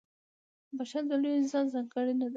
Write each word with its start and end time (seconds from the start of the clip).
•بښل 0.77 1.03
د 1.09 1.11
لوی 1.21 1.33
انسان 1.41 1.65
ځانګړنه 1.73 2.25
ده. 2.27 2.29